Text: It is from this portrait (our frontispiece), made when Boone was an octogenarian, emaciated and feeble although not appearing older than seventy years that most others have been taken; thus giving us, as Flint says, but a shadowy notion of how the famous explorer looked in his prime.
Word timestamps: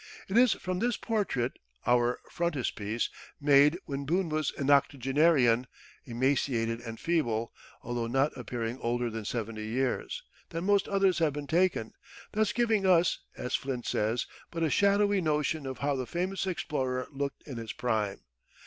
It 0.27 0.35
is 0.35 0.53
from 0.53 0.79
this 0.79 0.97
portrait 0.97 1.59
(our 1.85 2.19
frontispiece), 2.31 3.11
made 3.39 3.77
when 3.85 4.05
Boone 4.07 4.29
was 4.29 4.51
an 4.57 4.71
octogenarian, 4.71 5.67
emaciated 6.05 6.81
and 6.81 6.99
feeble 6.99 7.53
although 7.83 8.07
not 8.07 8.35
appearing 8.35 8.79
older 8.79 9.11
than 9.11 9.25
seventy 9.25 9.67
years 9.67 10.23
that 10.49 10.63
most 10.63 10.87
others 10.87 11.19
have 11.19 11.33
been 11.33 11.45
taken; 11.45 11.93
thus 12.31 12.51
giving 12.51 12.83
us, 12.83 13.19
as 13.37 13.53
Flint 13.53 13.85
says, 13.85 14.25
but 14.49 14.63
a 14.63 14.71
shadowy 14.71 15.21
notion 15.21 15.67
of 15.67 15.77
how 15.77 15.95
the 15.95 16.07
famous 16.07 16.47
explorer 16.47 17.07
looked 17.11 17.43
in 17.45 17.57
his 17.57 17.71
prime. 17.71 18.21